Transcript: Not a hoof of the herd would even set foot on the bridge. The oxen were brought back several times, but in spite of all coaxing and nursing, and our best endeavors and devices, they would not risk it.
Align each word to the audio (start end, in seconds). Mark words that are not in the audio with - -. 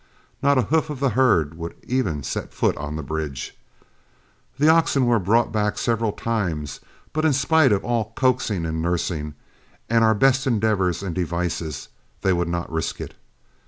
Not 0.41 0.57
a 0.57 0.63
hoof 0.63 0.89
of 0.89 0.99
the 0.99 1.11
herd 1.11 1.53
would 1.59 1.75
even 1.85 2.23
set 2.23 2.55
foot 2.55 2.75
on 2.75 2.95
the 2.95 3.03
bridge. 3.03 3.55
The 4.57 4.67
oxen 4.67 5.05
were 5.05 5.19
brought 5.19 5.51
back 5.51 5.77
several 5.77 6.11
times, 6.11 6.79
but 7.13 7.23
in 7.23 7.33
spite 7.33 7.71
of 7.71 7.85
all 7.85 8.11
coaxing 8.15 8.65
and 8.65 8.81
nursing, 8.81 9.35
and 9.91 10.03
our 10.03 10.15
best 10.15 10.47
endeavors 10.47 11.03
and 11.03 11.13
devices, 11.13 11.89
they 12.23 12.33
would 12.33 12.47
not 12.49 12.71
risk 12.71 12.99
it. 12.99 13.13